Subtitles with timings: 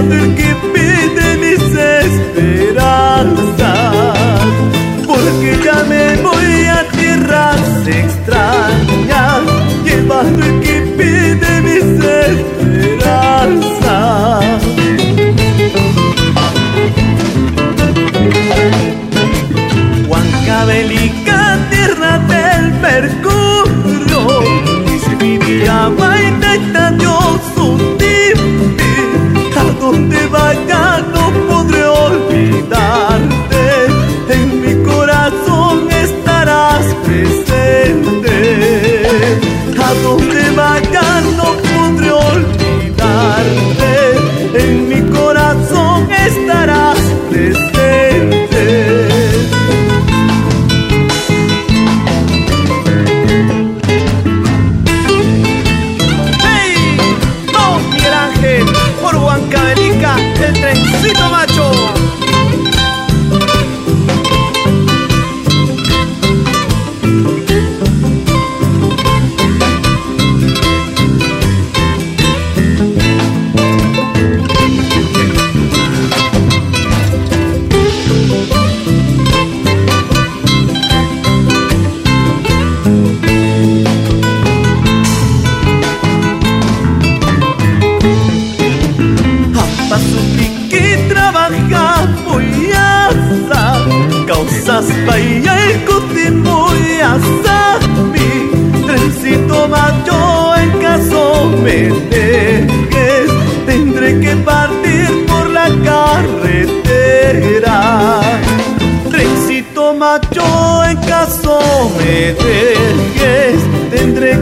[0.00, 0.69] Llevando el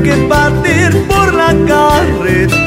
[0.03, 2.58] que partir por la carretera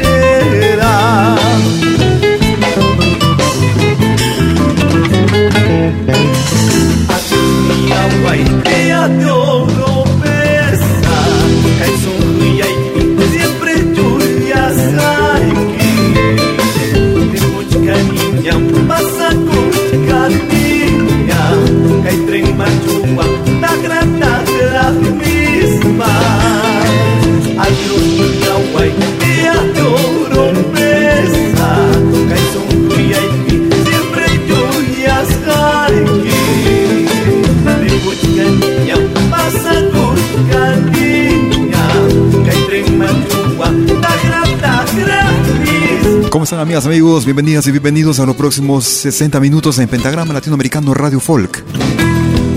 [46.51, 47.23] están amigas, amigos?
[47.23, 51.63] Bienvenidas y bienvenidos a los próximos 60 minutos en Pentagrama Latinoamericano Radio Folk.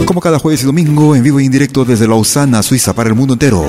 [0.05, 3.14] Como cada jueves y domingo, en vivo y en directo desde Lausana, Suiza, para el
[3.14, 3.64] mundo entero.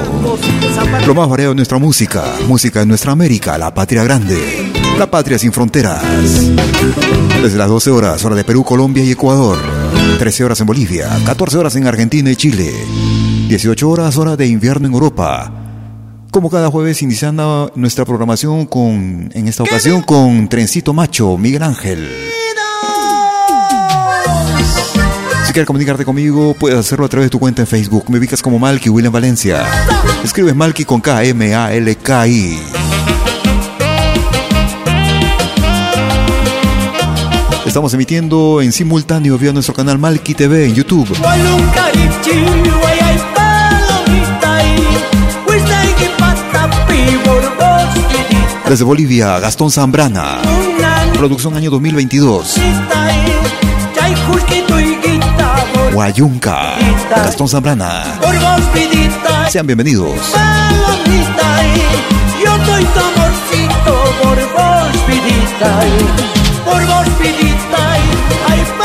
[1.06, 4.72] Lo más variado de nuestra música, música de nuestra América, la patria grande.
[4.98, 6.02] La patria sin fronteras.
[7.44, 9.60] Desde las 12 horas, hora de Perú, Colombia y Ecuador.
[10.18, 12.74] 13 horas en Bolivia, 14 horas en Argentina y Chile.
[13.48, 15.65] 18 horas, hora de invierno en Europa.
[16.36, 22.10] Como cada jueves, iniciando nuestra programación con, en esta ocasión, con Trencito Macho, Miguel Ángel.
[25.46, 28.10] Si quieres comunicarte conmigo, puedes hacerlo a través de tu cuenta en Facebook.
[28.10, 29.64] Me ubicas como Malky William Valencia.
[30.26, 32.60] Escribes Malky con K, M, A, L, K, I.
[37.66, 41.16] Estamos emitiendo en simultáneo vía nuestro canal Malki TV en YouTube.
[48.68, 50.42] Desde Bolivia, Gastón Zambrana.
[51.14, 52.56] Producción año 2022.
[55.94, 56.76] Guayunca,
[57.10, 58.04] Gastón Zambrana.
[59.50, 60.16] Sean bienvenidos.
[62.44, 63.02] Yo soy tu
[64.22, 64.88] por vos,
[68.48, 68.85] ay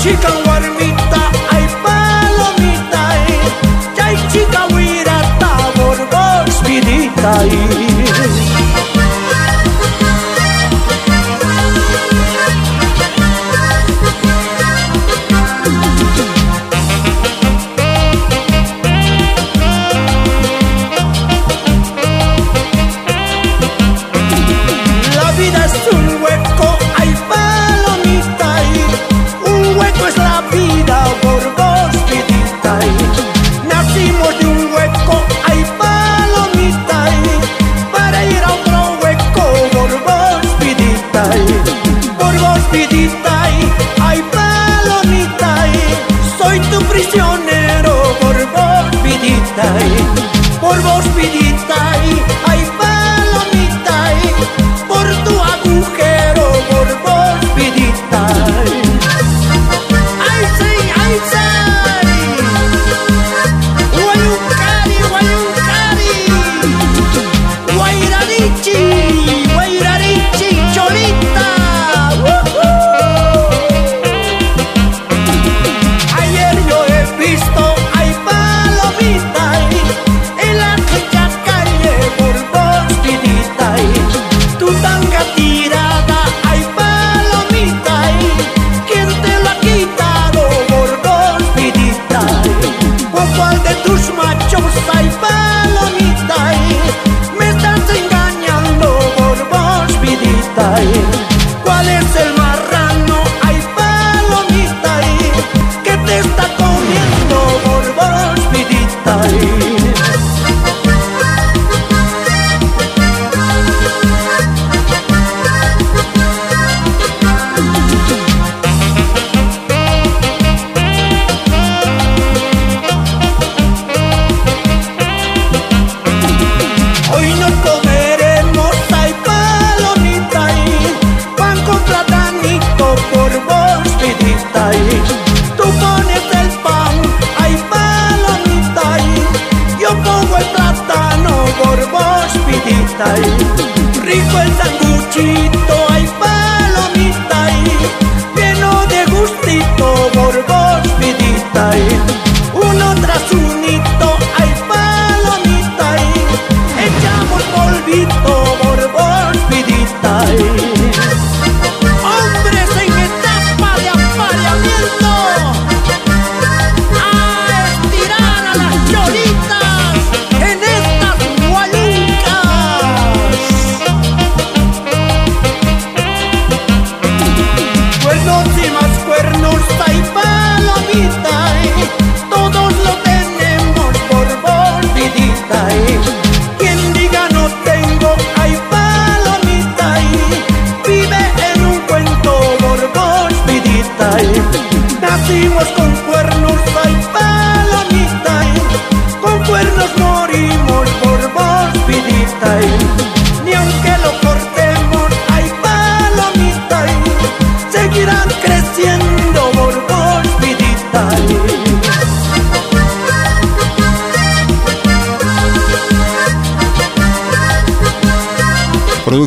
[0.00, 3.02] chica guarmita, hay palomita.
[3.94, 7.44] Que hay chica huirata por vos, vidita.
[7.46, 7.67] por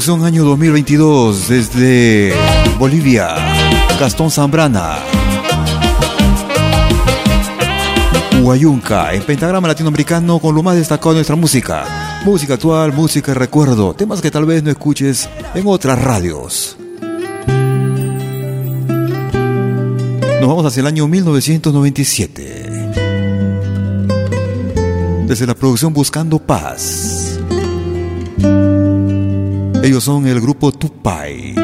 [0.01, 2.33] Producción año 2022 desde
[2.79, 3.35] Bolivia,
[3.99, 4.97] Gastón Zambrana.
[8.41, 12.21] Huayunca, en pentagrama latinoamericano con lo más destacado de nuestra música.
[12.25, 16.77] Música actual, música recuerdo, temas que tal vez no escuches en otras radios.
[20.39, 22.91] Nos vamos hacia el año 1997.
[25.27, 27.30] Desde la producción Buscando Paz.
[29.83, 31.55] Ellos son el grupo Tupai.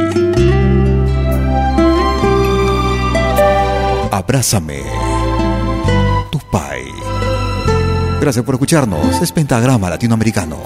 [4.12, 4.81] Abrázame.
[6.31, 6.81] Tupai.
[8.19, 9.21] Gracias por escucharnos.
[9.21, 10.57] Es Pentagrama Latinoamericano.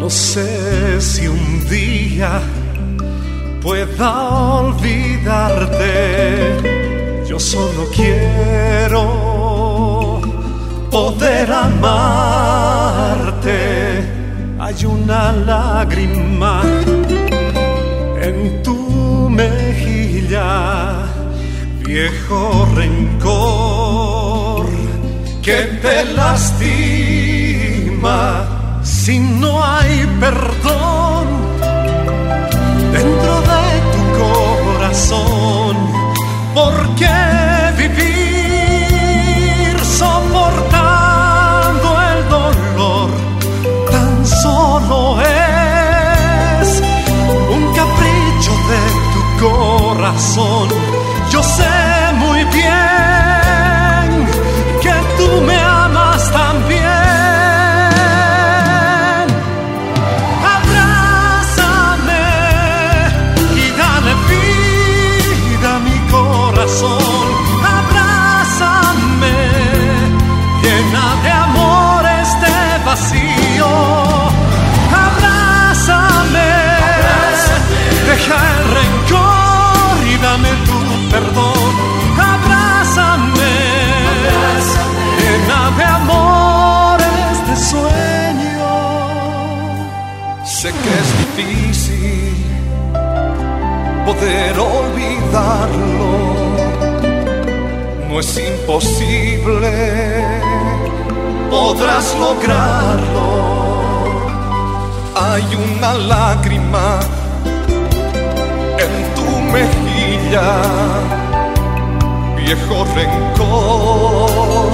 [0.00, 2.40] No sé si un día
[3.62, 5.84] pueda olvidarte.
[7.28, 9.00] Yo solo quiero
[10.90, 12.63] poder amarte
[14.76, 16.62] hay una lágrima
[18.20, 21.06] en tu mejilla,
[21.84, 24.66] viejo rencor
[25.42, 26.80] que te lastima
[28.82, 30.83] si no hay perdón
[90.82, 92.34] que es difícil
[94.06, 96.12] poder olvidarlo,
[98.08, 99.72] no es imposible
[101.54, 103.26] podrás lograrlo.
[105.14, 107.00] Hay una lágrima
[108.84, 110.48] en tu mejilla,
[112.36, 114.70] viejo rencor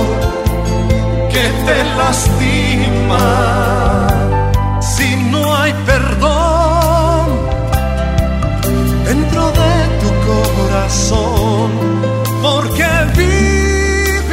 [1.32, 3.26] que te lastima
[5.86, 7.26] perdón
[9.04, 11.70] dentro de tu corazón.
[12.42, 14.30] Porque vivir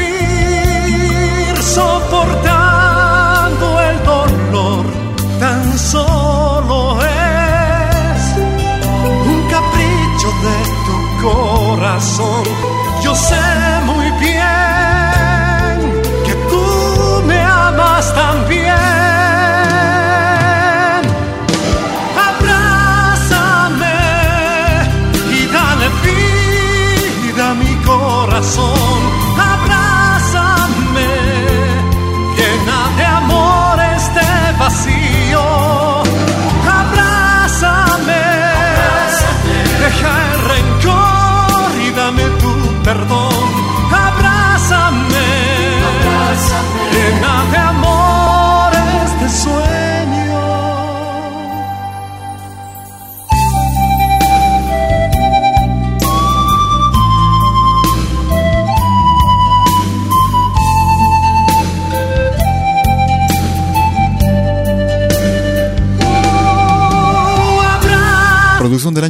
[1.62, 4.86] soportando el dolor
[5.40, 8.22] tan solo es
[9.32, 12.44] un capricho de tu corazón.
[13.04, 13.77] Yo sé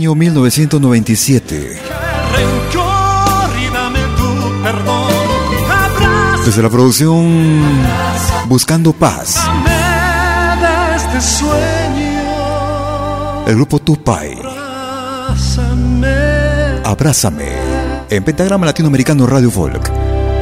[0.07, 1.79] año 1997.
[2.31, 5.11] rencor y dame tu perdón.
[5.67, 7.61] Abrázame Desde la producción
[8.47, 9.37] Buscando Paz.
[13.47, 14.37] El grupo Tupai.
[16.85, 17.51] Abrázame.
[18.09, 19.91] En Pentagrama Latinoamericano Radio Folk.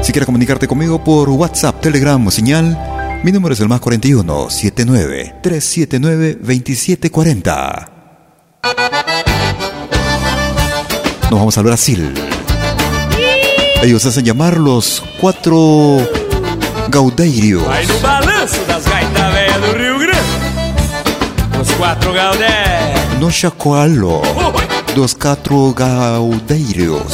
[0.03, 2.77] Si quieres comunicarte conmigo por WhatsApp, Telegram o señal,
[3.23, 7.94] mi número es el más 41 79 379 2740.
[11.29, 12.13] Nos vamos al Brasil.
[13.81, 15.97] Ellos hacen llamar los cuatro
[16.89, 17.63] Gaudérios.
[17.65, 21.61] Vai no balanço das gaitas velhas do Rio Grande.
[21.61, 23.19] Os quatro Gaudérios.
[23.19, 24.21] No chacoalho
[24.95, 27.13] dos cuatro Gaudérios.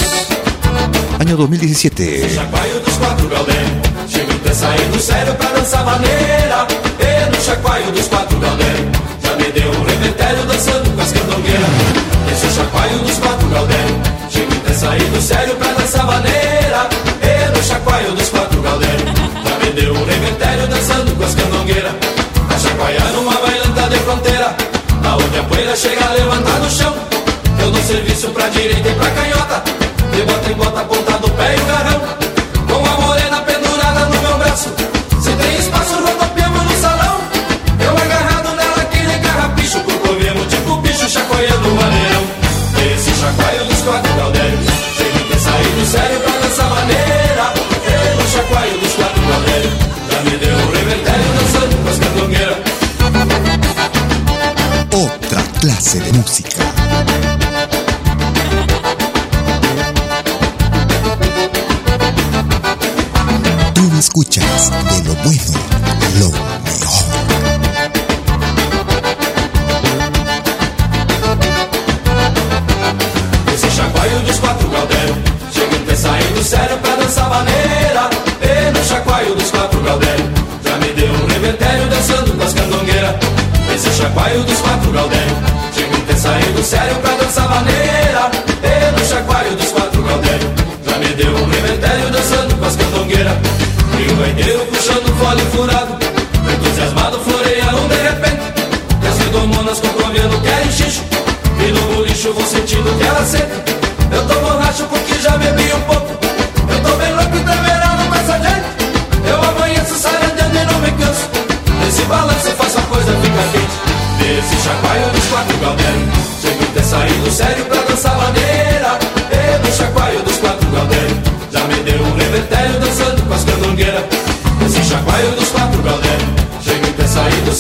[1.20, 2.36] Año 2017.
[2.36, 3.72] Chacoalho dos quatro Gaudérios.
[4.08, 6.68] Chego até saindo sério pra dançar maneira.
[7.00, 8.92] E no chacoalho dos quatro Gaudérios.
[9.24, 9.71] Já me deu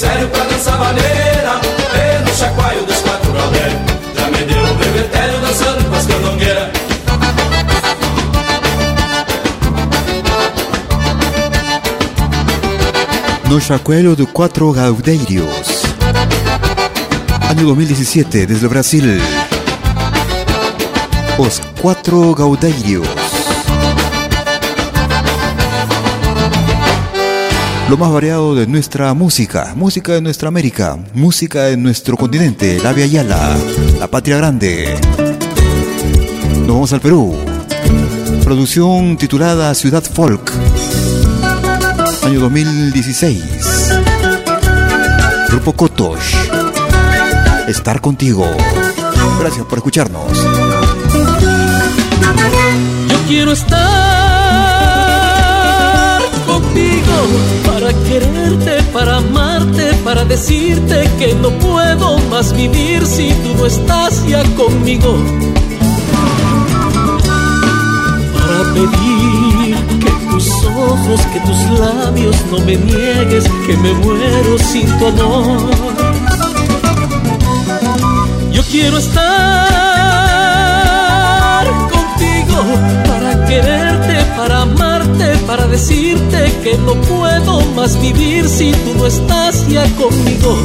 [0.01, 1.61] sério pra dançar maneira
[2.25, 3.81] no chacoalho dos quatro gaudérios
[4.17, 6.69] Já me deu um revertério dançando com as candongueiras
[13.47, 15.83] No Chacuelo de Cuatro Gaudérios.
[17.49, 19.03] Año 2017, desde Brasil.
[21.37, 23.20] Os Cuatro Gaudérios.
[27.91, 32.93] Lo más variado de nuestra música, música de nuestra América, música de nuestro continente, la
[32.93, 33.57] Via Yala,
[33.99, 34.97] la Patria Grande.
[36.59, 37.35] Nos vamos al Perú.
[38.45, 40.53] Producción titulada Ciudad Folk
[42.23, 43.43] año 2016.
[45.49, 46.35] Grupo Kotosh.
[47.67, 48.47] Estar contigo.
[49.37, 50.37] Gracias por escucharnos.
[53.09, 54.00] Yo quiero estar
[57.91, 64.25] para quererte, para amarte, para decirte que no puedo más vivir si tú no estás
[64.27, 65.17] ya conmigo.
[68.33, 74.87] Para pedir que tus ojos, que tus labios no me niegues, que me muero sin
[74.99, 75.71] tu amor.
[78.51, 79.27] Yo quiero estar
[81.91, 82.63] contigo
[83.07, 84.80] para quererte, para amarte,
[85.51, 90.55] para decirte que no puedo más vivir si tú no estás ya conmigo.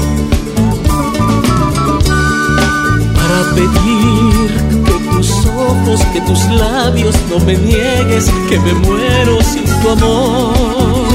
[3.16, 9.64] Para pedir que tus ojos, que tus labios no me niegues, que me muero sin
[9.64, 11.05] tu amor.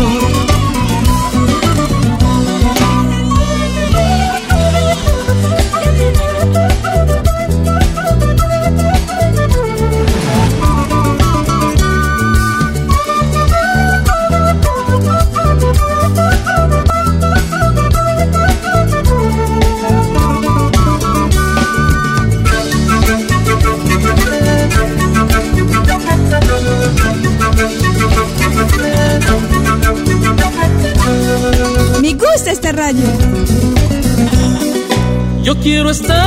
[35.62, 36.18] Quiero estar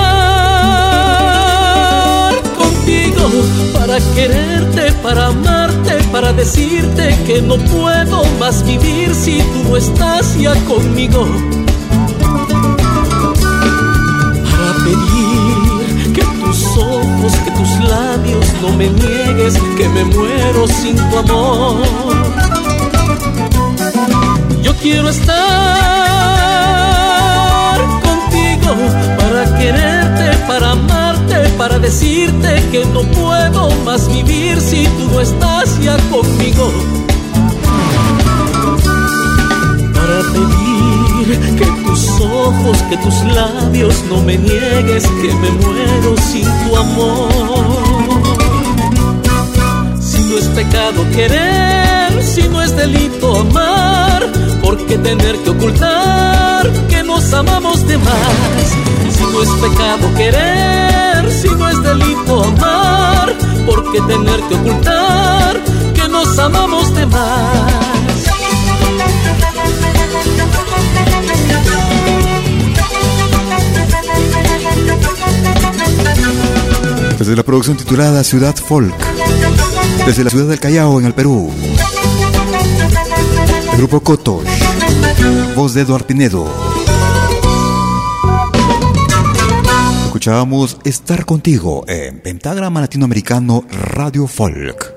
[2.56, 3.28] contigo
[3.74, 10.38] para quererte, para amarte, para decirte que no puedo más vivir si tú no estás
[10.38, 11.26] ya conmigo.
[14.50, 18.46] Para pedir que tus ojos, que tus labios
[18.78, 21.82] me niegues que me muero sin tu amor.
[24.62, 26.04] Yo quiero estar
[29.64, 35.96] quererte, para amarte, para decirte que no puedo más vivir si tú no estás ya
[36.10, 36.70] conmigo.
[39.96, 41.26] Para pedir
[41.58, 47.28] que tus ojos, que tus labios no me niegues que me muero sin tu amor.
[49.98, 54.26] Si no es pecado querer, si no es delito amar,
[54.62, 56.70] ¿por qué tener que ocultar
[57.14, 58.66] nos amamos de más?
[59.16, 63.32] Si no es pecado querer, si no es delito amar,
[63.66, 65.62] ¿por qué tener que ocultar
[65.94, 67.72] que nos amamos de más?
[77.18, 78.92] Desde la producción titulada Ciudad Folk,
[80.04, 81.52] desde la ciudad del Callao, en el Perú.
[83.70, 84.42] El grupo Cotos,
[85.54, 86.73] voz de Eduardo Pinedo.
[90.24, 94.94] Escuchábamos Estar Contigo en Pentagrama Latinoamericano Radio Folk.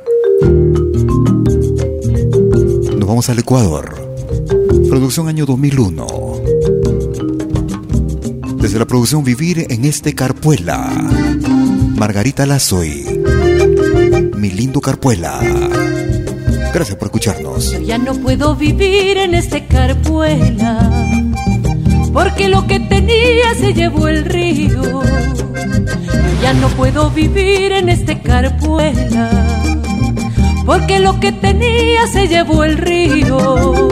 [2.98, 3.94] Nos vamos al Ecuador.
[4.88, 6.08] Producción año 2001.
[8.56, 10.90] Desde la producción Vivir en este Carpuela.
[11.98, 13.22] Margarita Lazoy.
[14.38, 15.42] Mi lindo Carpuela.
[16.74, 17.74] Gracias por escucharnos.
[17.74, 21.27] Yo ya no puedo vivir en este Carpuela.
[22.14, 24.82] Porque lo que tenía se llevó el río.
[24.82, 29.48] Yo ya no puedo vivir en este Carpuela
[30.68, 33.88] porque lo que tenía se llevó el río.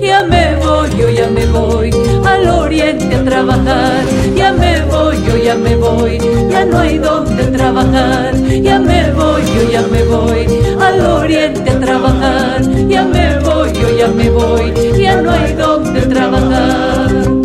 [0.00, 1.90] Ya me voy, yo ya me voy
[2.24, 4.04] al oriente a trabajar.
[4.36, 8.32] Ya me voy, yo ya me voy, ya no hay donde trabajar.
[8.62, 10.46] Ya me voy, yo ya me voy
[10.80, 12.62] al oriente a trabajar.
[12.86, 17.39] Ya me voy, yo ya me voy, ya no hay donde trabajar.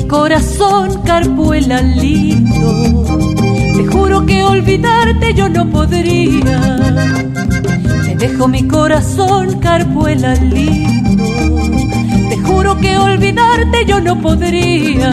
[0.00, 3.04] Corazón, carpuela lindo.
[3.76, 6.76] Te juro que olvidarte yo no podría.
[8.04, 11.11] Te dejo mi corazón, carpuela lindo.
[12.80, 15.10] Que olvidarte yo no podría.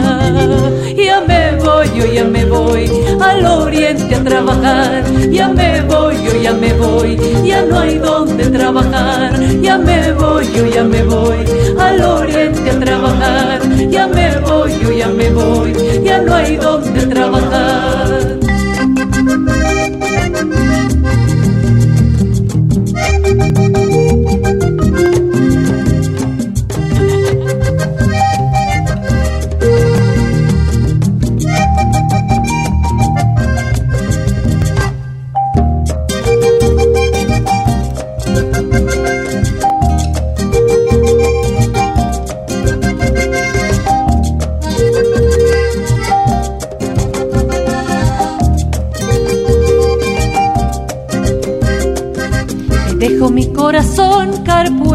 [0.96, 5.04] Ya me voy, yo ya me voy al oriente a trabajar.
[5.30, 9.38] Ya me voy, yo ya me voy, ya no hay donde trabajar.
[9.60, 11.44] Ya me voy, yo ya me voy
[11.78, 13.60] al oriente a trabajar.
[13.88, 17.49] Ya me voy, yo ya me voy, ya no hay donde trabajar.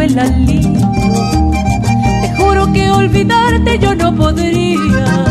[0.06, 0.92] Carpuela lindo.
[2.22, 5.26] Te juro que olvidarte yo no podría.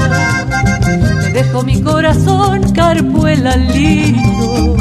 [1.22, 4.76] Te dejo mi corazón, carpuela lindo.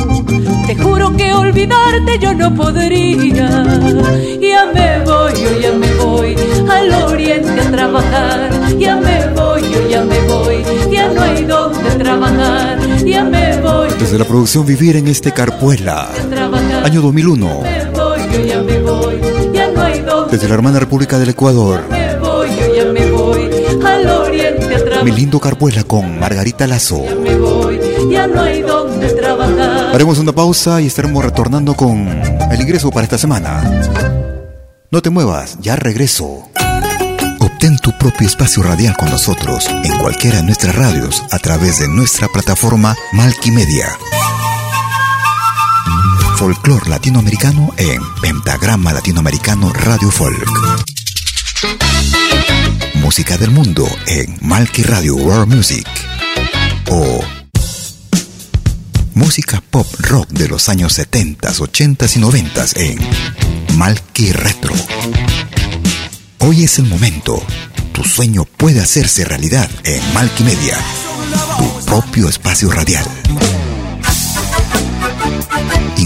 [0.67, 3.49] Te juro que olvidarte yo no podría.
[4.41, 6.35] Ya me voy, yo ya me voy
[6.69, 8.49] al oriente a trabajar.
[8.79, 12.79] Ya me voy, yo ya me voy, ya no hay donde trabajar.
[13.05, 13.89] Ya me voy.
[13.99, 16.09] Desde la producción Vivir en este Carpuela,
[16.83, 18.72] año 2001 ya me voy, ya no hay
[20.33, 21.85] Desde la hermana República del Ecuador.
[21.91, 23.51] Me voy, yo ya me voy,
[23.85, 27.05] al oriente Mi lindo Carpuela con Margarita Lazo.
[27.05, 29.93] Ya me voy, ya no hay donde trabajar.
[29.93, 32.07] Haremos una pausa y estaremos retornando con
[32.49, 33.61] el ingreso para esta semana.
[34.89, 36.49] No te muevas, ya regreso.
[37.39, 41.87] Obtén tu propio espacio radial con nosotros en cualquiera de nuestras radios a través de
[41.87, 43.99] nuestra plataforma Malquimedia
[46.35, 50.49] folclor latinoamericano en Pentagrama Latinoamericano Radio Folk.
[52.95, 55.87] Música del mundo en Malky Radio World Music.
[56.89, 57.19] O
[59.13, 62.99] música pop rock de los años 70, 80 y 90 en
[63.77, 64.73] Malky Retro.
[66.39, 67.41] Hoy es el momento.
[67.93, 70.77] Tu sueño puede hacerse realidad en Malky Media.
[71.57, 73.05] Tu propio espacio radial.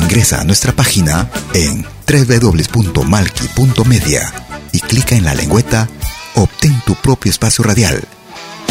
[0.09, 4.33] Ingresa a nuestra página en www.malki.media
[4.71, 5.89] y clica en la lengüeta
[6.35, 8.07] Obtén tu propio espacio radial.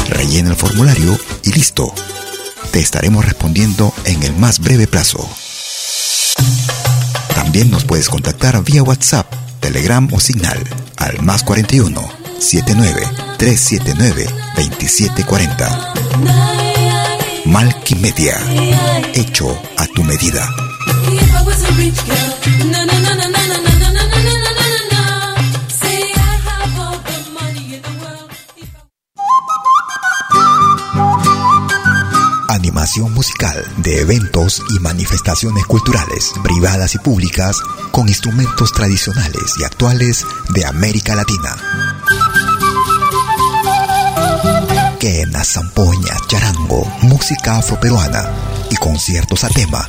[0.08, 1.92] Rellena el formulario y listo.
[2.70, 5.28] Te estaremos respondiendo en el más breve plazo.
[7.34, 10.64] También nos puedes contactar vía WhatsApp, Telegram o Signal
[10.96, 12.00] al más 41
[12.38, 13.02] 79
[13.36, 15.92] 379 2740.
[17.44, 18.38] Malky Media,
[19.12, 20.48] hecho a tu medida.
[32.48, 37.56] Animación musical de eventos y manifestaciones culturales, privadas y públicas,
[37.90, 41.56] con instrumentos tradicionales y actuales de América Latina.
[44.98, 48.30] Quena, zampoña, charango, música afroperuana
[48.70, 49.88] y conciertos a tema.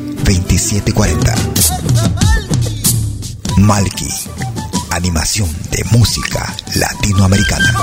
[0.23, 1.35] 2740.
[3.57, 4.07] Malki,
[4.91, 7.73] animación de música latinoamericana.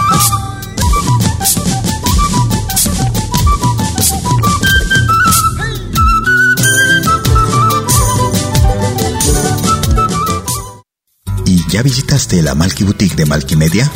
[11.44, 13.90] ¿Y ya visitaste la Malky Boutique de Malky Media?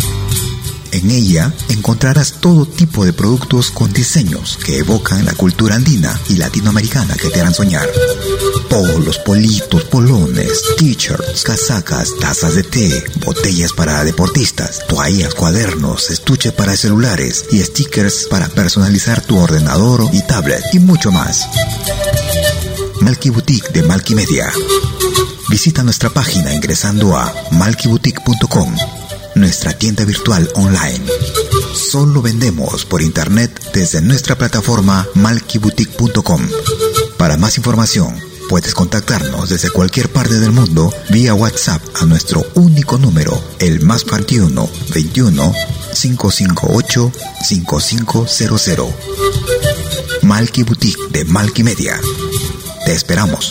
[0.92, 6.36] En ella encontrarás todo tipo de productos con diseños que evocan la cultura andina y
[6.36, 7.88] latinoamericana que te harán soñar.
[8.68, 16.76] Polos, politos, polones, t-shirts, casacas, tazas de té, botellas para deportistas, toallas, cuadernos, estuche para
[16.76, 21.48] celulares y stickers para personalizar tu ordenador y tablet y mucho más.
[23.00, 24.52] Malky Boutique de Malky Media.
[25.48, 28.76] Visita nuestra página ingresando a malkyboutique.com,
[29.42, 31.04] nuestra tienda virtual online.
[31.74, 36.48] Solo vendemos por internet desde nuestra plataforma malkyboutique.com.
[37.16, 38.16] Para más información,
[38.48, 44.04] puedes contactarnos desde cualquier parte del mundo vía WhatsApp a nuestro único número, el más
[44.04, 45.54] 41 21
[45.92, 47.12] 558
[47.44, 48.94] 5500.
[50.22, 52.00] Malky Boutique de Malky Media.
[52.86, 53.50] Te esperamos.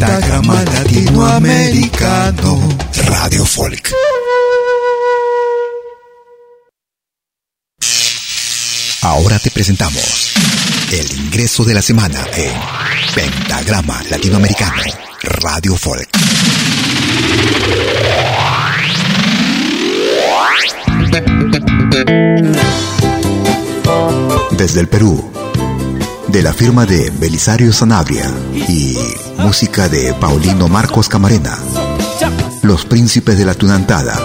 [0.00, 2.58] Pentagrama Latinoamericano.
[3.04, 3.92] Radio Folk.
[9.02, 10.32] Ahora te presentamos
[10.90, 12.50] el ingreso de la semana en
[13.14, 14.82] Pentagrama Latinoamericano.
[15.22, 16.08] Radio Folk.
[24.56, 25.30] Desde el Perú,
[26.32, 28.96] de la firma de Belisario Sanabria y
[29.38, 31.58] música de Paulino Marcos Camarena,
[32.62, 34.16] Los Príncipes de la Tunantada.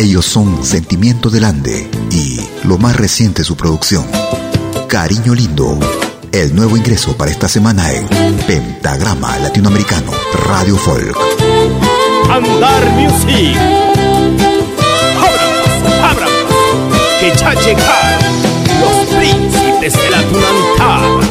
[0.00, 4.04] Ellos son Sentimiento del Ande y lo más reciente su producción,
[4.88, 5.78] Cariño Lindo.
[6.32, 10.12] El nuevo ingreso para esta semana en Pentagrama Latinoamericano
[10.48, 11.16] Radio Folk.
[12.30, 13.56] Andar Music.
[16.02, 16.26] Abra,
[17.20, 18.34] que ya llegaron
[18.80, 21.23] los príncipes de la tunantada.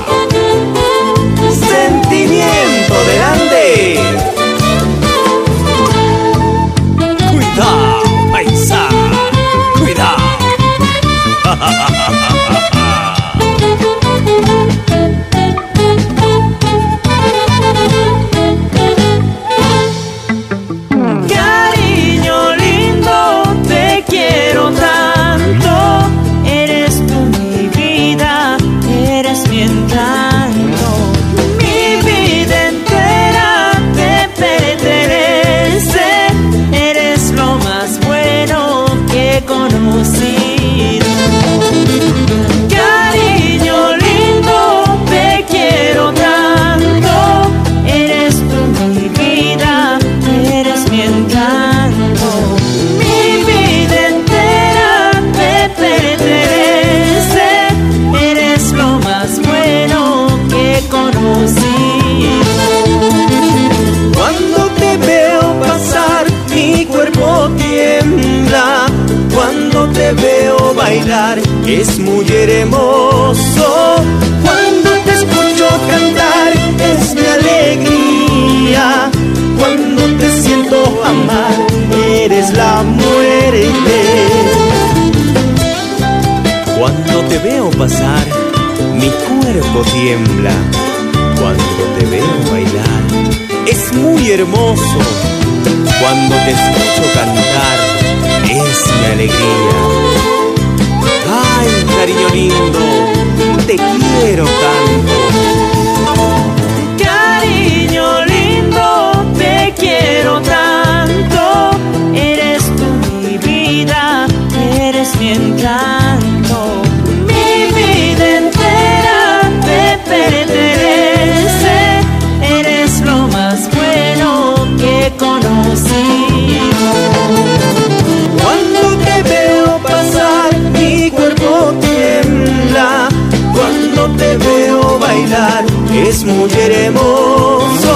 [136.33, 137.93] Muy hermoso.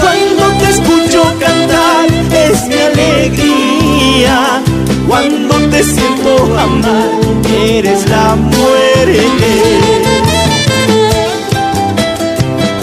[0.00, 4.62] Cuando te escucho cantar, es mi alegría.
[5.08, 7.10] Cuando te siento amar,
[7.54, 9.50] eres la muerte.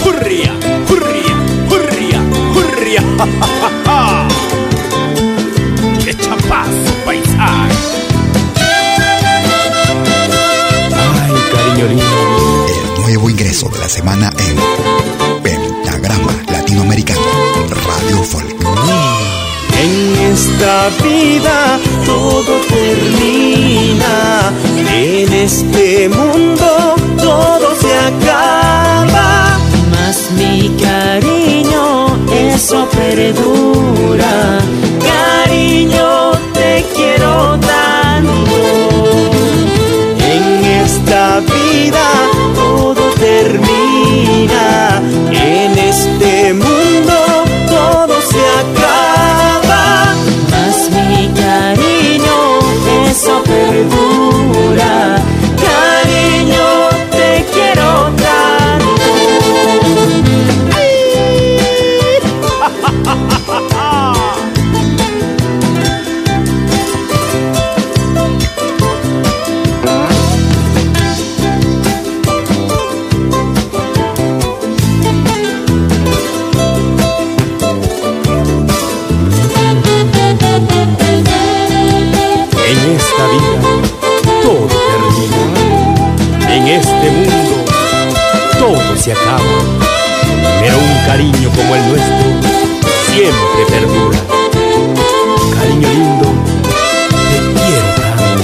[0.04, 0.52] Hurria,
[0.88, 1.34] hurria,
[1.70, 2.20] hurria,
[2.54, 4.28] hurria, ja, ja, ja, ja.
[6.04, 7.76] ¡Qué chapazo, paisaje!
[10.92, 12.39] Ay, cariño lindo.
[13.20, 17.20] Nuevo ingreso de la semana en Pentagrama Latinoamericano
[17.86, 18.56] Radio Folk.
[19.78, 24.50] En esta vida todo termina.
[24.90, 29.58] En este mundo todo se acaba.
[29.90, 34.60] Mas mi cariño, eso perdura.
[89.10, 89.40] Se acaba.
[90.60, 92.14] pero un cariño como el nuestro
[93.10, 94.18] siempre perdura.
[95.54, 96.28] Cariño lindo,
[97.30, 98.42] te quiero tanto.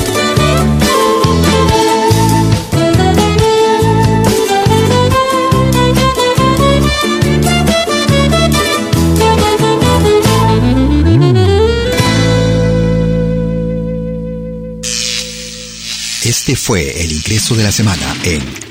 [16.25, 18.67] Este fue el ingreso de la semana en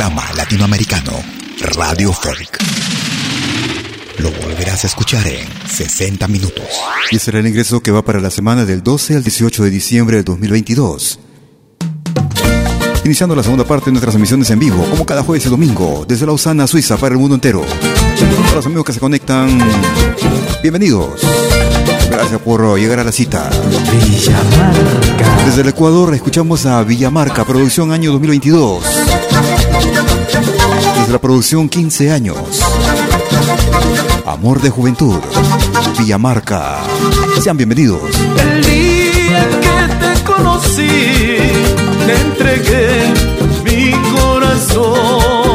[0.00, 1.12] Pentagrama Latinoamericano
[1.76, 2.56] Radio Folk.
[4.16, 6.64] Lo volverás a escuchar en 60 minutos.
[7.10, 10.16] Y será el ingreso que va para la semana del 12 al 18 de diciembre
[10.16, 11.18] de 2022.
[13.04, 16.24] Iniciando la segunda parte de nuestras emisiones en vivo, como cada jueves y domingo, desde
[16.24, 17.62] Lausana, Suiza, para el mundo entero.
[17.62, 19.58] Para los amigos que se conectan,
[20.62, 21.20] bienvenidos.
[22.10, 23.50] Gracias por llegar a la cita.
[23.92, 25.44] Villamarca.
[25.44, 28.82] Desde el Ecuador escuchamos a Villamarca, producción año 2022.
[31.10, 32.36] La producción 15 años.
[34.24, 35.18] Amor de juventud.
[35.98, 36.78] Villamarca.
[37.42, 38.00] Sean bienvenidos.
[38.38, 40.86] El día que te conocí,
[42.06, 43.12] te entregué
[43.64, 45.49] mi corazón.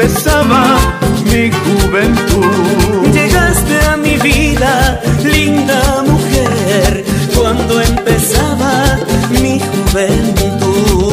[0.00, 0.78] Empezaba
[1.24, 3.12] mi juventud.
[3.12, 8.96] Llegaste a mi vida, linda mujer, cuando empezaba
[9.30, 11.12] mi juventud.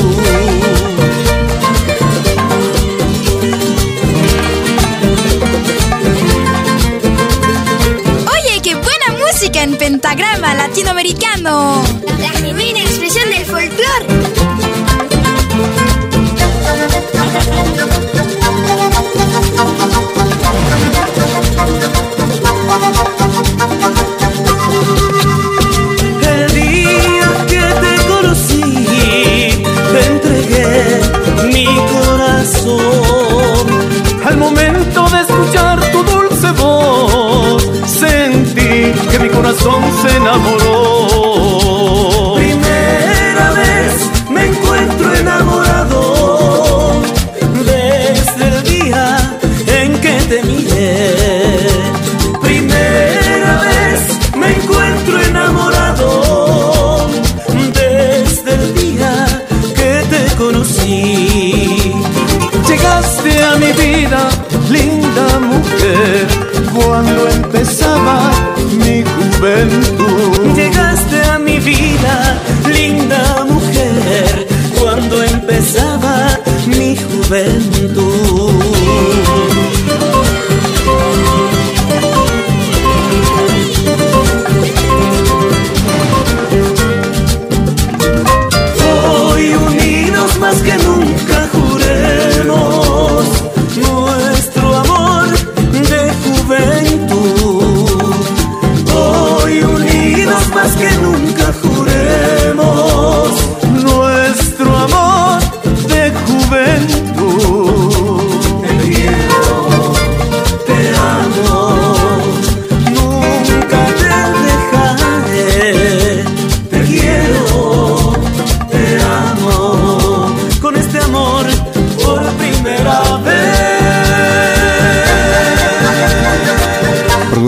[8.34, 11.75] Oye, qué buena música en pentagrama latinoamericano.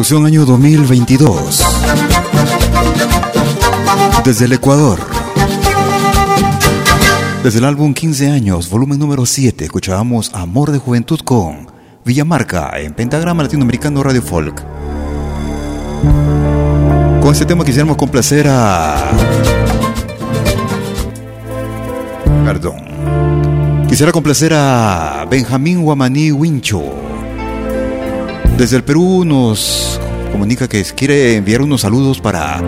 [0.09, 1.65] Año 2022.
[4.23, 4.99] Desde el Ecuador.
[7.43, 11.67] Desde el álbum 15 años, volumen número 7, escuchábamos Amor de Juventud con
[12.05, 14.63] Villamarca en Pentagrama Latinoamericano Radio Folk.
[17.21, 19.11] Con este tema quisiéramos complacer a...
[22.45, 23.87] Perdón.
[23.89, 27.16] Quisiera complacer a Benjamín Guamaní Wincho.
[28.57, 30.01] Desde el Perú nos
[30.31, 32.59] comunica que quiere enviar unos saludos para,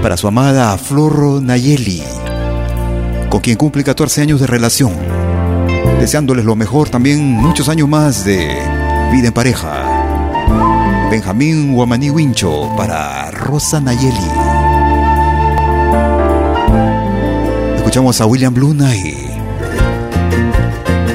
[0.00, 2.02] para su amada Flor Nayeli,
[3.28, 4.94] con quien cumple 14 años de relación.
[6.00, 8.56] Deseándoles lo mejor, también muchos años más de
[9.12, 11.08] vida en pareja.
[11.10, 14.16] Benjamín Guamaní Wincho para Rosa Nayeli.
[17.76, 19.30] Escuchamos a William Blue Knight.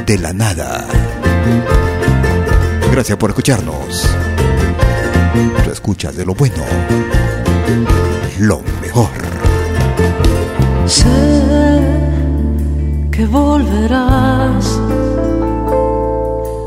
[0.06, 0.86] de la nada.
[2.98, 4.08] Gracias por escucharnos.
[5.64, 6.64] Tú escuchas de lo bueno,
[8.40, 9.12] lo mejor.
[10.88, 11.06] Sé
[13.12, 14.80] que volverás,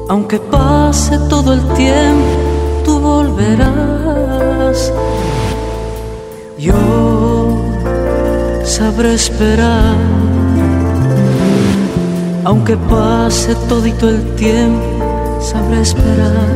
[0.09, 2.25] aunque pase todo el tiempo,
[2.85, 4.93] tú volverás.
[6.61, 7.59] Yo
[8.63, 9.97] sabré esperar,
[12.45, 15.00] aunque pase todito el tiempo,
[15.41, 16.49] sabré esperar.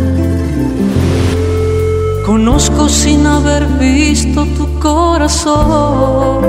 [2.24, 6.40] Conozco sin haber visto tu corazón.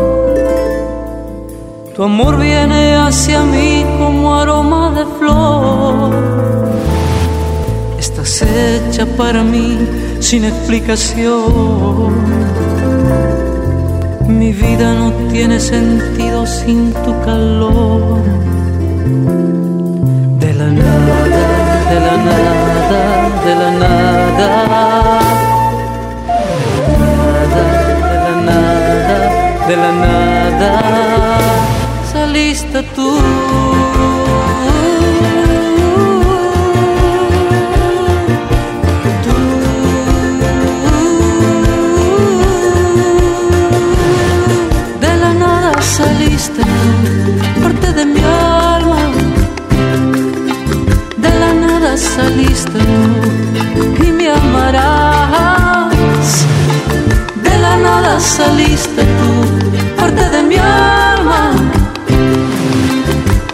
[1.95, 6.11] Tu amor viene hacia mí como aroma de flor.
[7.97, 9.77] Estás hecha para mí
[10.19, 12.13] sin explicación.
[14.27, 18.21] Mi vida no tiene sentido sin tu calor.
[20.39, 21.05] De la nada,
[21.95, 23.01] de la nada,
[23.45, 24.49] de la nada.
[27.55, 29.17] De la nada,
[29.67, 30.71] de la nada,
[32.11, 33.09] saliste tú.
[45.01, 47.44] Nada saliste tú,
[51.95, 52.79] nada saliste
[54.03, 55.95] y me amarás.
[57.41, 61.51] De la nada saliste tú, parte de mi alma.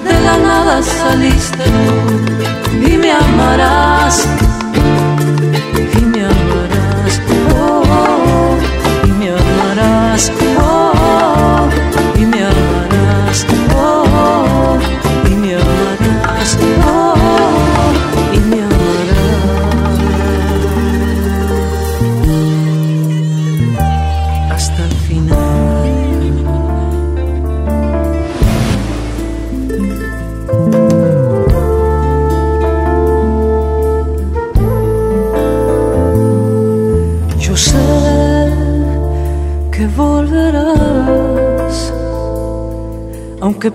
[0.03, 4.27] De la nada saliste tú y me amarás.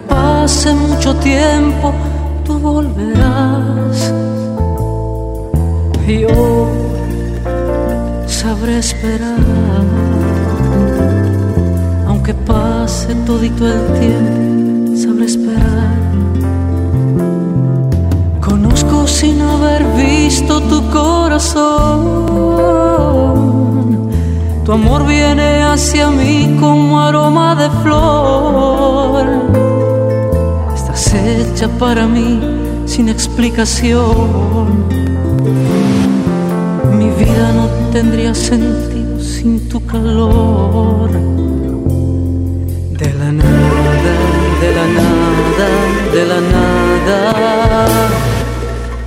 [0.09, 1.93] Pase mucho tiempo,
[2.45, 4.13] tú volverás.
[6.07, 6.69] Yo
[8.27, 9.41] sabré esperar,
[12.07, 15.97] aunque pase todito el tiempo, sabré esperar.
[18.41, 22.27] Conozco sin haber visto tu corazón.
[24.65, 29.56] Tu amor viene hacia mí como aroma de flor.
[31.25, 32.41] Hecha para mí
[32.87, 34.87] sin explicación.
[36.99, 41.11] Mi vida no tendría sentido sin tu calor.
[43.01, 44.15] De la nada,
[44.63, 45.69] de la nada,
[46.15, 48.17] de la nada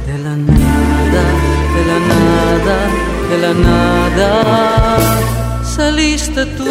[0.10, 1.24] de la nada,
[1.76, 2.78] de la nada,
[3.30, 4.30] de la nada,
[5.64, 6.66] saliste tú.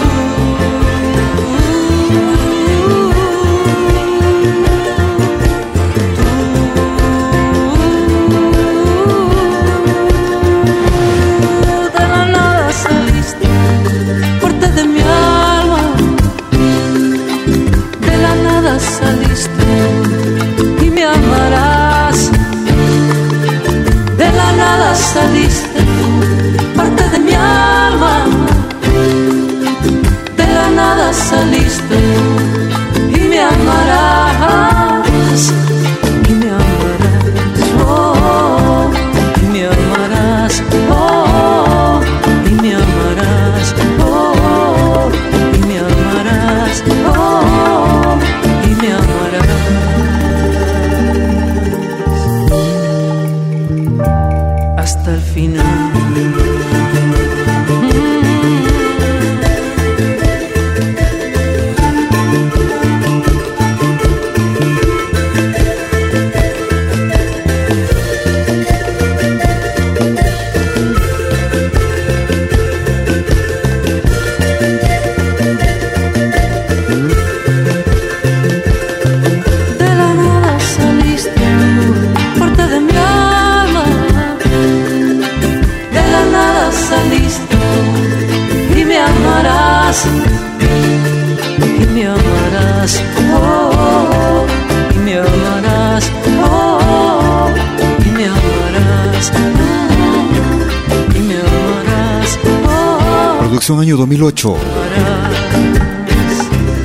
[104.08, 104.56] 2008.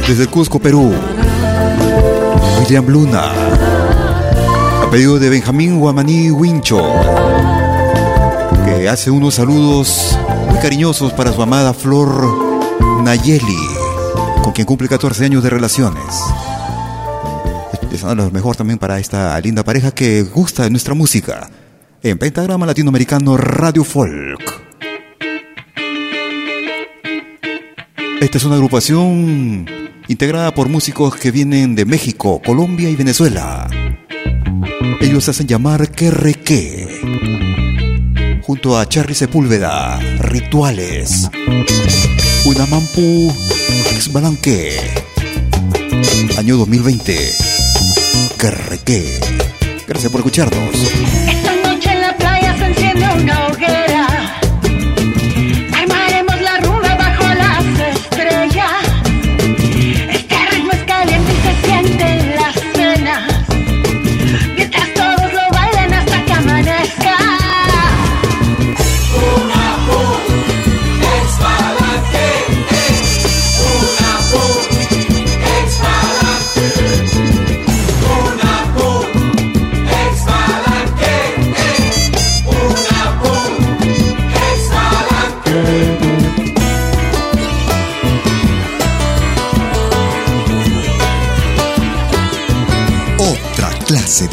[0.08, 0.94] Desde Cusco, Perú.
[2.60, 3.32] William Luna.
[4.82, 6.82] A pedido de Benjamín Guamaní Wincho.
[8.66, 10.18] Que hace unos saludos
[10.50, 13.68] muy cariñosos para su amada Flor Nayeli.
[14.44, 16.04] Con quien cumple 14 años de relaciones.
[17.90, 21.50] Deseando lo mejor también para esta linda pareja que gusta de nuestra música.
[22.02, 24.53] En Pentagrama Latinoamericano Radio Folk.
[28.24, 29.66] Esta es una agrupación
[30.08, 33.70] integrada por músicos que vienen de México, Colombia y Venezuela.
[35.02, 36.88] Ellos se hacen llamar Querreque.
[38.42, 41.30] Junto a Charly Sepúlveda, Rituales.
[42.46, 43.30] Unamampu
[43.94, 44.78] Exbalanque.
[46.38, 47.30] Año 2020.
[48.40, 49.20] Querreque.
[49.86, 51.23] Gracias por escucharnos.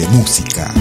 [0.00, 0.79] De música.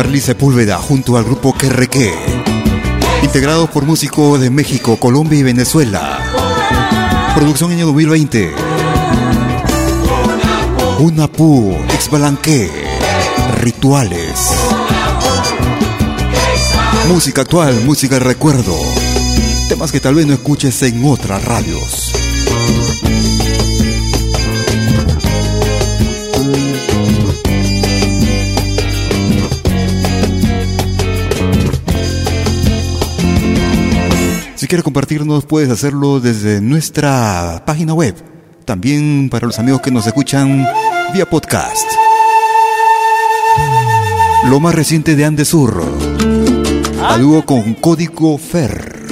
[0.00, 2.14] Charlie Sepúlveda junto al grupo Querreque.
[3.22, 6.18] Integrado por músicos de México, Colombia y Venezuela.
[7.34, 8.50] Producción año 2020.
[11.00, 12.70] Unapu, Exbalanque,
[13.60, 14.52] Rituales.
[17.08, 18.74] Música actual, música de recuerdo.
[19.68, 22.19] Temas que tal vez no escuches en otras radios.
[34.70, 38.14] Quieres compartirnos, puedes hacerlo desde nuestra página web.
[38.64, 40.64] También para los amigos que nos escuchan
[41.12, 41.90] vía podcast.
[44.48, 45.82] Lo más reciente de Andesur.
[47.02, 49.02] A dúo con Código Fer.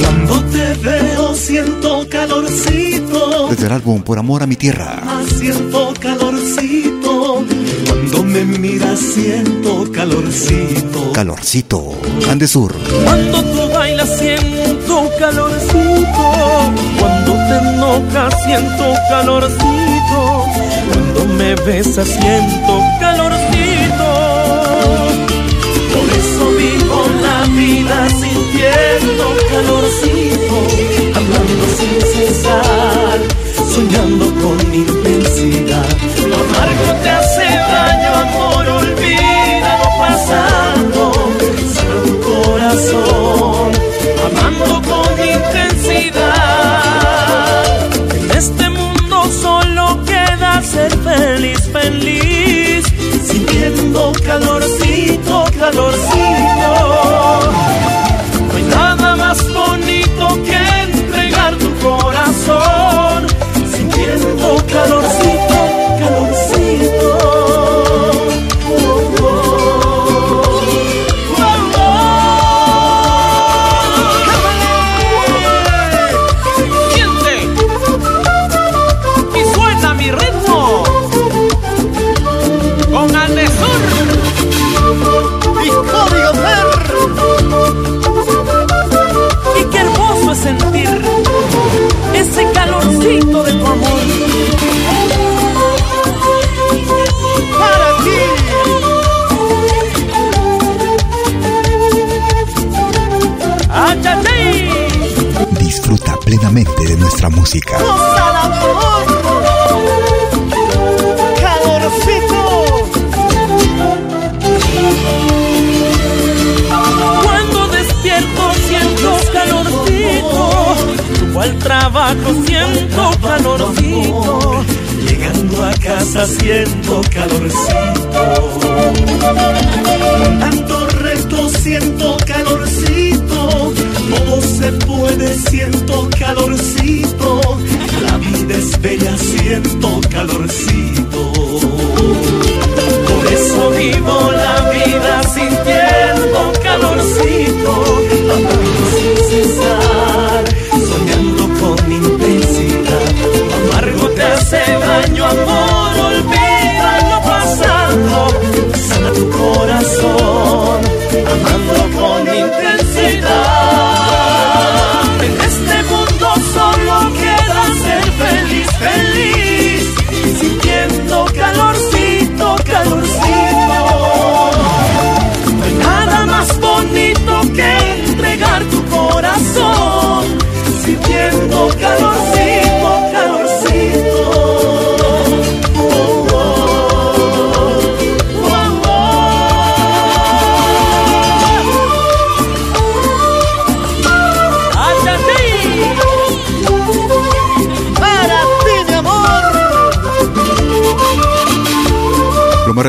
[0.00, 3.48] Cuando te veo siento calorcito.
[3.48, 5.00] Desde el álbum Por Amor a mi Tierra.
[5.00, 7.44] Ah, siento calorcito.
[7.86, 11.12] Cuando me miras siento calorcito.
[11.12, 11.94] Calorcito.
[12.28, 12.74] Andesur.
[13.04, 13.65] Cuando
[14.04, 16.24] siento calorcito.
[16.98, 20.44] Cuando te enojas siento calorcito.
[20.92, 24.08] Cuando me besas siento calorcito.
[25.92, 30.56] Por eso vivo la vida sintiendo calorcito.
[31.16, 33.18] Hablando sin cesar,
[33.72, 35.88] soñando con intensidad.
[36.28, 38.55] Lo amargo te hace daño, amor,
[51.80, 52.84] feliz.
[53.24, 56.15] Sintiendo calorcito, calorcito.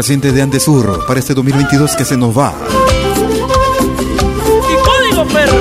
[0.07, 2.53] De Andesur para este 2022 que se nos va.
[4.63, 5.57] Y código perro.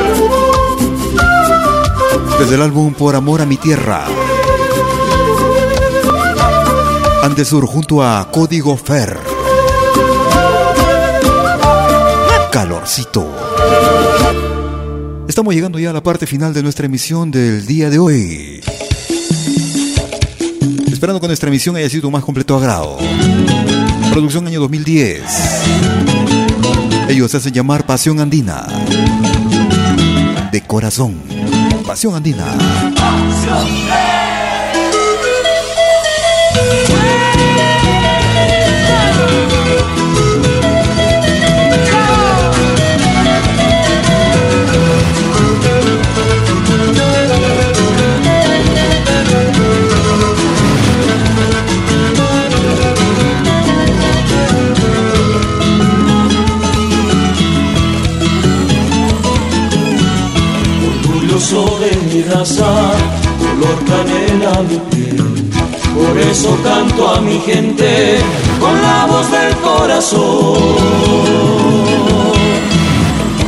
[2.38, 4.04] Desde el álbum Por Amor a mi Tierra.
[7.24, 9.18] Andesur junto a Código Fer.
[12.52, 13.28] Calorcito.
[15.26, 18.60] Estamos llegando ya a la parte final de nuestra emisión del día de hoy.
[20.86, 22.96] Esperando que nuestra emisión haya sido más completo agrado.
[24.16, 25.24] Producción año 2010.
[27.10, 28.66] Ellos se hacen llamar Pasión Andina.
[30.50, 31.20] De corazón.
[31.86, 32.46] Pasión Andina.
[61.36, 62.64] Curioso de mi raza,
[63.38, 65.50] color canela mi piel.
[65.94, 68.20] Por eso canto a mi gente
[68.58, 70.58] con la voz del corazón.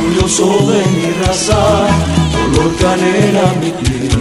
[0.03, 1.87] Curioso de mi raza,
[2.31, 4.19] color canela mi piel.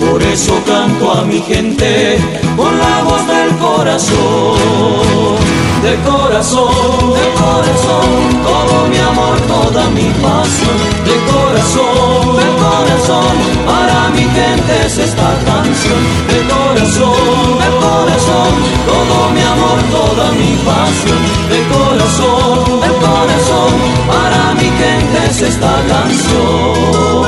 [0.00, 2.16] Por eso canto a mi gente
[2.56, 5.65] con la voz del corazón.
[5.82, 8.08] De corazón, de corazón,
[8.42, 10.76] todo mi amor, toda mi pasión.
[11.04, 13.34] De corazón, de corazón,
[13.66, 16.00] para mi gente es esta canción.
[16.32, 18.52] De corazón, de corazón,
[18.90, 21.20] todo mi amor, toda mi pasión.
[21.50, 23.72] De corazón, de corazón,
[24.08, 27.25] para mi gente es esta canción.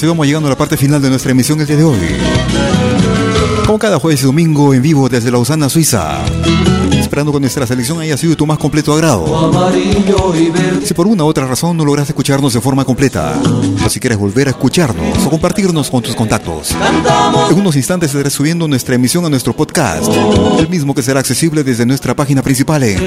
[0.00, 1.98] Así vamos llegando a la parte final de nuestra emisión el día de hoy.
[3.66, 6.24] Como cada jueves y domingo en vivo desde Lausana, Suiza.
[7.10, 9.50] Esperando que nuestra selección haya sido de tu más completo agrado.
[10.84, 13.34] Si por una u otra razón no logras escucharnos de forma completa,
[13.84, 16.70] o si quieres volver a escucharnos o compartirnos con tus contactos,
[17.50, 20.08] en unos instantes estaré subiendo nuestra emisión a nuestro podcast,
[20.60, 23.00] el mismo que será accesible desde nuestra página principal en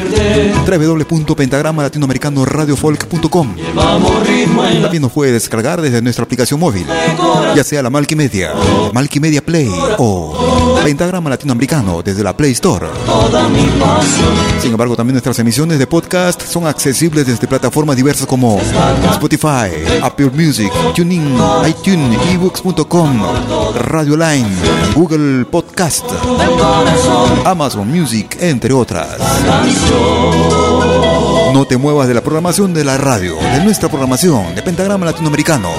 [4.81, 6.85] También nos puede descargar desde nuestra aplicación móvil,
[7.55, 8.51] ya sea la Malkimedia,
[8.91, 12.87] Malkimedia Play o Pentagrama Latinoamericano desde la Play Store.
[14.61, 18.59] Sin embargo, también nuestras emisiones de podcast son accesibles desde plataformas diversas como
[19.11, 21.35] Spotify, Apple Music, TuneIn,
[21.67, 23.21] iTunes, ebooks.com,
[23.75, 24.49] Radio Line,
[24.95, 26.05] Google Podcast,
[27.45, 29.17] Amazon Music, entre otras.
[31.53, 35.69] No te muevas de la programación de la radio, de nuestra programación de Pentagrama Latinoamericano,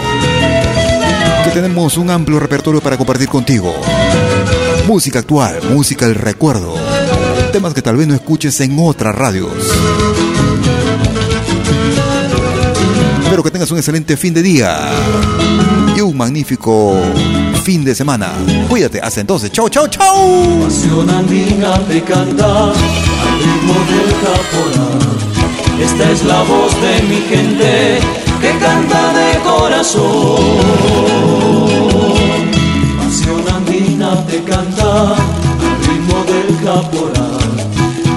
[1.42, 3.74] que tenemos un amplio repertorio para compartir contigo.
[4.86, 6.74] Música actual, música del recuerdo,
[7.54, 9.52] temas que tal vez no escuches en otras radios.
[13.22, 14.90] Espero que tengas un excelente fin de día
[15.96, 16.96] y un magnífico
[17.62, 18.32] fin de semana.
[18.68, 19.52] Cuídate, hasta entonces.
[19.52, 20.64] Chau, chau, chau.
[20.64, 22.74] Pasión andina te canta al
[23.38, 24.14] ritmo del.
[25.80, 28.00] Esta es la voz de mi gente
[28.40, 30.42] que canta de corazón.
[32.98, 37.13] Pasión andina te canta al ritmo del caporal.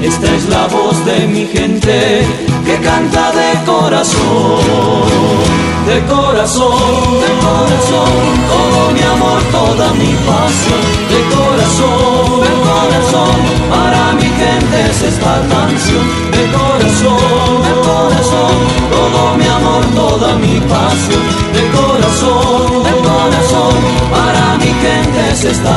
[0.08, 2.26] Esta es la voz de mi gente
[2.66, 5.38] que canta de corazón.
[5.86, 8.14] De corazón, de corazón,
[8.53, 10.82] todo mi amor, toda mi pasión.
[11.12, 13.36] De corazón, de corazón,
[13.70, 16.05] para mi gente es esta canción.
[16.36, 18.55] De corazón, de corazón,
[18.95, 21.24] todo mi amor, toda mi pasión.
[21.51, 23.76] De corazón, de corazón,
[24.16, 25.76] para mi gente es esta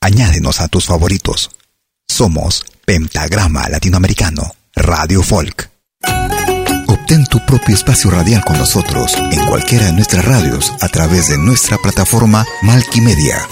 [0.00, 1.50] añádenos a tus favoritos.
[2.06, 5.70] Somos Pentagrama Latinoamericano, Radio Folk.
[6.86, 11.38] Obtén tu propio espacio radial con nosotros en cualquiera de nuestras radios a través de
[11.38, 13.46] nuestra plataforma Malquimedia.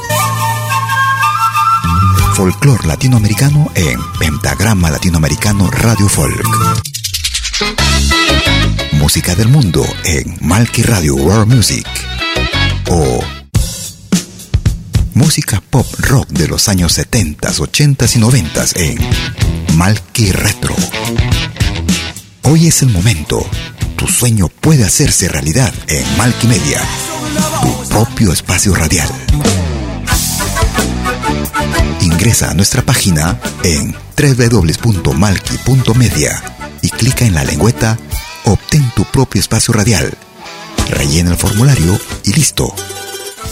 [2.35, 6.47] Folclor latinoamericano en Pentagrama Latinoamericano Radio Folk.
[8.93, 11.87] Música del mundo en Malqui Radio World Music.
[12.89, 13.21] O
[15.17, 18.99] música pop rock de los años 70, 80 y 90 en
[19.75, 20.77] Malqui Retro.
[22.43, 23.49] Hoy es el momento.
[23.97, 26.83] Tu sueño puede hacerse realidad en Malqui Media,
[27.63, 29.09] tu propio espacio radial.
[32.03, 36.43] Ingresa a nuestra página en www.malki.media
[36.83, 37.97] y clica en la lengüeta
[38.45, 40.15] Obtén tu propio espacio radial.
[40.91, 42.75] Rellena el formulario y listo.